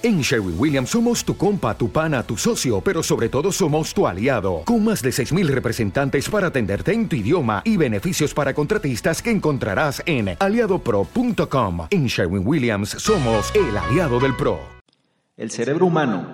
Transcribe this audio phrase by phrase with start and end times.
[0.00, 4.06] En Sherwin Williams somos tu compa, tu pana, tu socio, pero sobre todo somos tu
[4.06, 9.20] aliado, con más de 6.000 representantes para atenderte en tu idioma y beneficios para contratistas
[9.20, 11.88] que encontrarás en aliadopro.com.
[11.90, 14.60] En Sherwin Williams somos el aliado del PRO.
[15.36, 16.32] El cerebro humano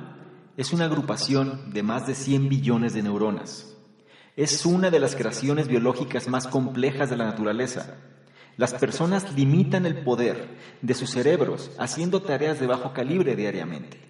[0.58, 3.74] es una agrupación de más de 100 billones de neuronas.
[4.36, 7.96] Es una de las creaciones biológicas más complejas de la naturaleza
[8.56, 10.48] las personas limitan el poder
[10.80, 14.00] de sus cerebros haciendo tareas de bajo calibre diariamente,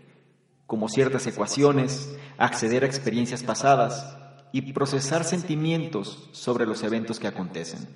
[0.67, 4.17] como ciertas ecuaciones, acceder a experiencias pasadas
[4.53, 7.89] y procesar sentimientos sobre los eventos que acontecen.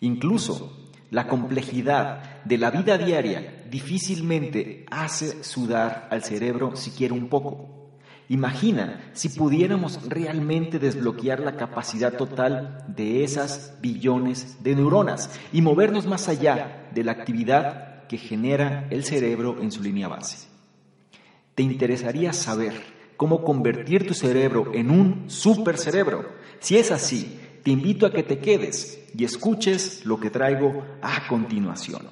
[0.00, 0.76] Incluso
[1.10, 7.83] la complejidad de la vida diaria difícilmente hace sudar al cerebro siquiera un poco.
[8.28, 16.06] Imagina si pudiéramos realmente desbloquear la capacidad total de esas billones de neuronas y movernos
[16.06, 20.48] más allá de la actividad que genera el cerebro en su línea base.
[21.54, 22.72] ¿Te interesaría saber
[23.16, 26.26] cómo convertir tu cerebro en un supercerebro?
[26.60, 31.28] Si es así, te invito a que te quedes y escuches lo que traigo a
[31.28, 32.08] continuación.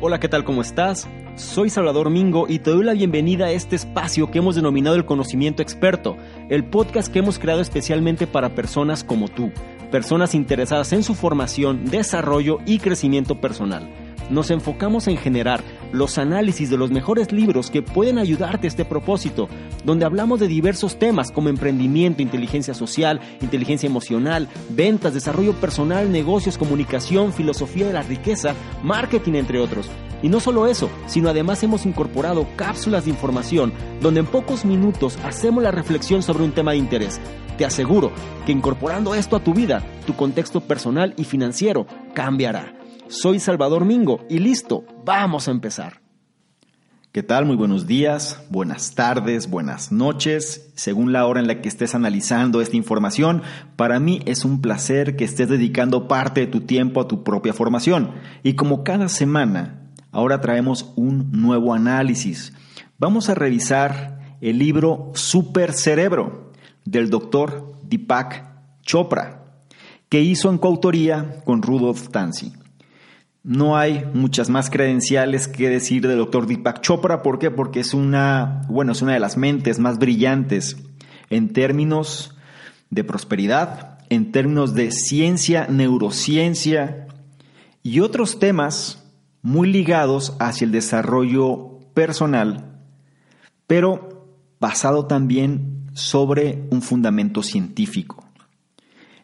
[0.00, 0.44] Hola, ¿qué tal?
[0.44, 1.08] ¿Cómo estás?
[1.34, 5.06] Soy Salvador Mingo y te doy la bienvenida a este espacio que hemos denominado el
[5.06, 6.16] conocimiento experto,
[6.50, 9.50] el podcast que hemos creado especialmente para personas como tú,
[9.90, 13.88] personas interesadas en su formación, desarrollo y crecimiento personal
[14.30, 18.84] nos enfocamos en generar los análisis de los mejores libros que pueden ayudarte a este
[18.84, 19.48] propósito,
[19.84, 26.56] donde hablamos de diversos temas como emprendimiento, inteligencia social, inteligencia emocional, ventas, desarrollo personal, negocios,
[26.56, 29.90] comunicación, filosofía de la riqueza, marketing, entre otros.
[30.22, 35.18] Y no solo eso, sino además hemos incorporado cápsulas de información donde en pocos minutos
[35.24, 37.20] hacemos la reflexión sobre un tema de interés.
[37.58, 38.12] Te aseguro
[38.46, 42.74] que incorporando esto a tu vida, tu contexto personal y financiero cambiará.
[43.08, 46.00] Soy Salvador Mingo y listo, vamos a empezar.
[47.12, 47.44] ¿Qué tal?
[47.44, 52.62] Muy buenos días, buenas tardes, buenas noches, según la hora en la que estés analizando
[52.62, 53.42] esta información.
[53.76, 57.52] Para mí es un placer que estés dedicando parte de tu tiempo a tu propia
[57.52, 58.12] formación.
[58.42, 59.81] Y como cada semana,
[60.12, 62.52] ahora traemos un nuevo análisis.
[62.98, 66.52] Vamos a revisar el libro Super Cerebro
[66.84, 68.44] del doctor Deepak
[68.82, 69.44] Chopra,
[70.08, 72.52] que hizo en coautoría con Rudolf Tanzi.
[73.42, 77.22] No hay muchas más credenciales que decir del doctor Deepak Chopra.
[77.22, 77.50] ¿Por qué?
[77.50, 80.76] Porque es una, bueno, es una de las mentes más brillantes
[81.28, 82.36] en términos
[82.90, 87.08] de prosperidad, en términos de ciencia, neurociencia
[87.82, 89.01] y otros temas
[89.42, 92.78] muy ligados hacia el desarrollo personal,
[93.66, 94.28] pero
[94.60, 98.24] basado también sobre un fundamento científico.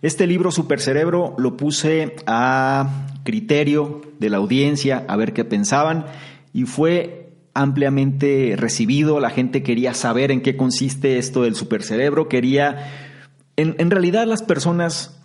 [0.02, 6.06] Este libro Supercerebro lo puse a criterio de la audiencia, a ver qué pensaban,
[6.52, 13.16] y fue ampliamente recibido, la gente quería saber en qué consiste esto del supercerebro, quería,
[13.56, 15.20] en, en realidad las personas,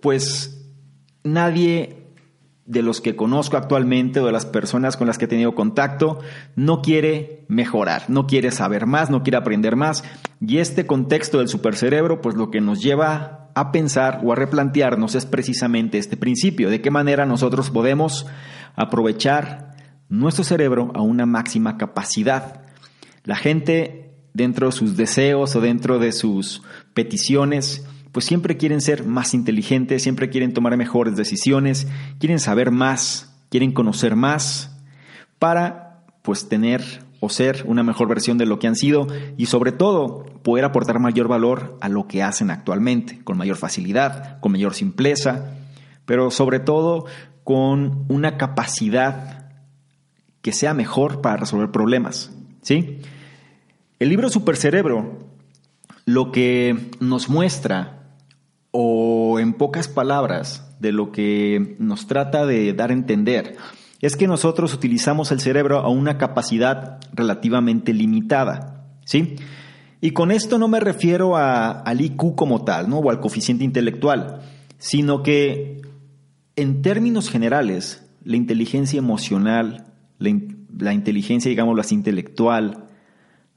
[0.00, 0.66] pues
[1.22, 2.05] nadie
[2.66, 6.20] de los que conozco actualmente o de las personas con las que he tenido contacto
[6.56, 10.02] no quiere mejorar, no quiere saber más, no quiere aprender más.
[10.40, 15.14] Y este contexto del supercerebro, pues lo que nos lleva a pensar o a replantearnos
[15.14, 18.26] es precisamente este principio, de qué manera nosotros podemos
[18.74, 19.76] aprovechar
[20.08, 22.62] nuestro cerebro a una máxima capacidad.
[23.24, 26.62] La gente dentro de sus deseos o dentro de sus
[26.94, 31.86] peticiones, pues siempre quieren ser más inteligentes, siempre quieren tomar mejores decisiones,
[32.18, 34.74] quieren saber más, quieren conocer más
[35.38, 36.82] para pues tener
[37.20, 39.06] o ser una mejor versión de lo que han sido
[39.36, 44.40] y sobre todo poder aportar mayor valor a lo que hacen actualmente, con mayor facilidad,
[44.40, 45.50] con mayor simpleza,
[46.06, 47.04] pero sobre todo
[47.44, 49.50] con una capacidad
[50.40, 52.32] que sea mejor para resolver problemas.
[52.62, 52.98] ¿sí?
[53.98, 55.18] El libro Supercerebro
[56.06, 57.96] lo que nos muestra,
[58.78, 63.56] o en pocas palabras, de lo que nos trata de dar a entender,
[64.02, 69.36] es que nosotros utilizamos el cerebro a una capacidad relativamente limitada, ¿sí?
[70.02, 72.98] Y con esto no me refiero a, al IQ como tal, ¿no?
[72.98, 74.42] O al coeficiente intelectual,
[74.76, 75.80] sino que
[76.54, 79.86] en términos generales, la inteligencia emocional,
[80.18, 80.38] la,
[80.78, 82.84] la inteligencia, digamos, así, intelectual,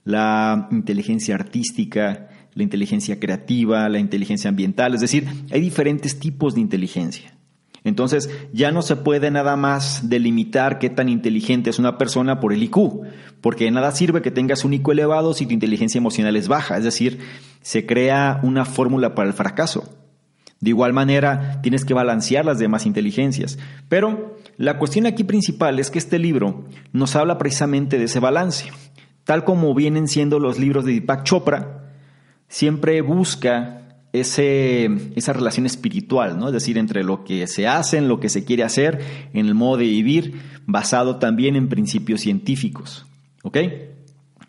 [0.05, 6.61] la inteligencia artística, la inteligencia creativa, la inteligencia ambiental, es decir, hay diferentes tipos de
[6.61, 7.35] inteligencia.
[7.83, 12.53] Entonces ya no se puede nada más delimitar qué tan inteligente es una persona por
[12.53, 13.03] el IQ,
[13.41, 16.77] porque de nada sirve que tengas un IQ elevado si tu inteligencia emocional es baja,
[16.77, 17.19] es decir,
[17.61, 19.95] se crea una fórmula para el fracaso.
[20.59, 23.57] De igual manera, tienes que balancear las demás inteligencias.
[23.87, 28.69] Pero la cuestión aquí principal es que este libro nos habla precisamente de ese balance.
[29.23, 31.88] Tal como vienen siendo los libros de Deepak Chopra,
[32.49, 33.79] siempre busca
[34.11, 36.47] ese, esa relación espiritual, ¿no?
[36.47, 39.77] Es decir, entre lo que se hace, lo que se quiere hacer, en el modo
[39.77, 43.05] de vivir, basado también en principios científicos.
[43.43, 43.57] ¿Ok?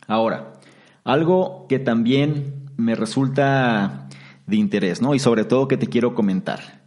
[0.08, 0.54] Ahora,
[1.04, 4.08] algo que también me resulta
[4.46, 5.14] de interés, ¿no?
[5.14, 6.80] Y sobre todo que te quiero comentar.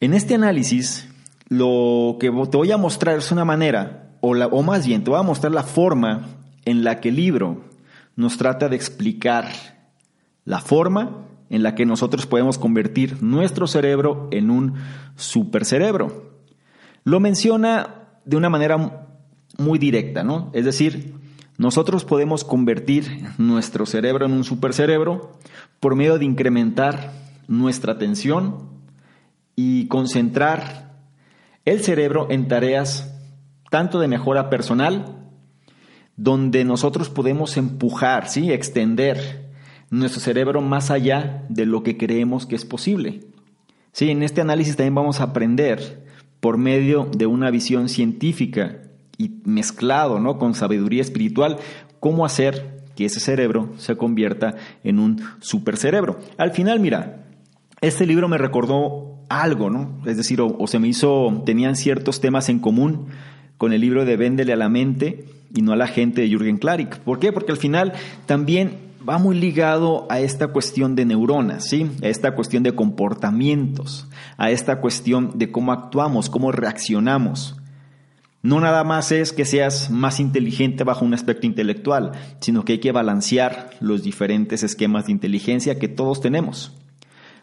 [0.00, 1.08] En este análisis,
[1.48, 5.10] lo que te voy a mostrar es una manera, o, la, o más bien, te
[5.10, 6.26] voy a mostrar la forma
[6.64, 7.69] en la que el libro
[8.20, 9.50] nos trata de explicar
[10.44, 14.74] la forma en la que nosotros podemos convertir nuestro cerebro en un
[15.16, 16.30] supercerebro.
[17.02, 19.08] Lo menciona de una manera
[19.58, 20.50] muy directa, ¿no?
[20.52, 21.14] Es decir,
[21.58, 25.32] nosotros podemos convertir nuestro cerebro en un supercerebro
[25.80, 27.12] por medio de incrementar
[27.48, 28.68] nuestra atención
[29.56, 31.00] y concentrar
[31.64, 33.12] el cerebro en tareas
[33.70, 35.19] tanto de mejora personal,
[36.20, 38.52] donde nosotros podemos empujar, ¿sí?
[38.52, 39.48] extender
[39.88, 43.20] nuestro cerebro más allá de lo que creemos que es posible.
[43.92, 46.04] Sí, en este análisis también vamos a aprender
[46.40, 48.82] por medio de una visión científica
[49.16, 50.36] y mezclado ¿no?
[50.38, 51.56] con sabiduría espiritual
[52.00, 56.20] cómo hacer que ese cerebro se convierta en un supercerebro.
[56.36, 57.24] Al final, mira,
[57.80, 60.02] este libro me recordó algo, ¿no?
[60.04, 63.06] Es decir, o, se me hizo, tenían ciertos temas en común
[63.60, 66.56] con el libro de Véndele a la mente y no a la gente de Jürgen
[66.56, 66.96] Klarik.
[67.00, 67.30] ¿Por qué?
[67.30, 67.92] Porque al final
[68.24, 71.90] también va muy ligado a esta cuestión de neuronas, ¿sí?
[72.02, 74.08] A esta cuestión de comportamientos,
[74.38, 77.54] a esta cuestión de cómo actuamos, cómo reaccionamos.
[78.40, 82.78] No nada más es que seas más inteligente bajo un aspecto intelectual, sino que hay
[82.78, 86.72] que balancear los diferentes esquemas de inteligencia que todos tenemos.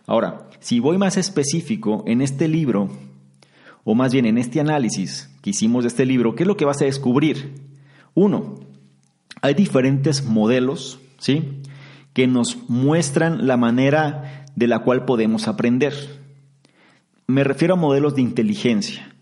[0.07, 2.89] Ahora, si voy más específico, en este libro,
[3.83, 6.81] o más bien en este análisis hicimos de este libro, ¿qué es lo que vas
[6.81, 7.55] a descubrir?
[8.13, 8.55] Uno,
[9.41, 11.61] hay diferentes modelos, ¿sí?
[12.13, 15.93] Que nos muestran la manera de la cual podemos aprender.
[17.27, 19.15] Me refiero a modelos de inteligencia.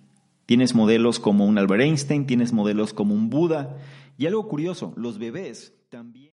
[0.46, 3.78] Tienes modelos como un Albert Einstein, tienes modelos como un Buda.
[4.18, 6.32] Y algo curioso, los bebés también...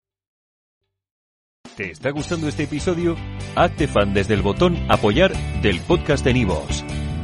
[1.76, 3.18] ¿Te está gustando este episodio?
[3.56, 6.86] Hazte fan desde el botón apoyar del podcast de Nivos.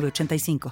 [0.00, 0.70] 85